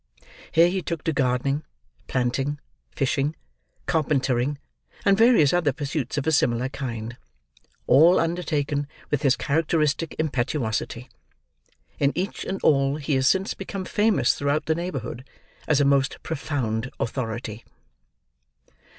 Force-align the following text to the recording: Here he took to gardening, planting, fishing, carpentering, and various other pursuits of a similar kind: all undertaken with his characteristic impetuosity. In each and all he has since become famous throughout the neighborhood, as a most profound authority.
Here 0.51 0.67
he 0.67 0.81
took 0.81 1.03
to 1.03 1.13
gardening, 1.13 1.63
planting, 2.07 2.57
fishing, 2.89 3.35
carpentering, 3.85 4.57
and 5.05 5.15
various 5.15 5.53
other 5.53 5.71
pursuits 5.71 6.17
of 6.17 6.25
a 6.25 6.31
similar 6.31 6.69
kind: 6.69 7.17
all 7.85 8.19
undertaken 8.19 8.87
with 9.11 9.21
his 9.21 9.35
characteristic 9.35 10.15
impetuosity. 10.17 11.07
In 11.99 12.11
each 12.15 12.43
and 12.45 12.59
all 12.63 12.95
he 12.95 13.13
has 13.13 13.27
since 13.27 13.53
become 13.53 13.85
famous 13.85 14.33
throughout 14.33 14.65
the 14.65 14.73
neighborhood, 14.73 15.23
as 15.67 15.79
a 15.79 15.85
most 15.85 16.17
profound 16.23 16.89
authority. 16.99 17.63